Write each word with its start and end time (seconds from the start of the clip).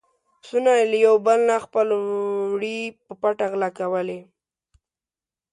پسونو 0.41 0.71
له 0.91 0.97
يو 1.05 1.15
بل 1.25 1.39
نه 1.49 1.55
خپل 1.65 1.87
وړي 1.99 2.79
په 3.05 3.13
پټه 3.21 3.45
غلا 3.51 3.69
کولې. 3.79 4.19